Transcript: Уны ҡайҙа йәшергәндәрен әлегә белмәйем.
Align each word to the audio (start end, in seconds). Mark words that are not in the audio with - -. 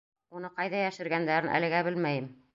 Уны 0.39 0.49
ҡайҙа 0.55 0.79
йәшергәндәрен 0.87 1.53
әлегә 1.61 1.85
белмәйем. 1.91 2.35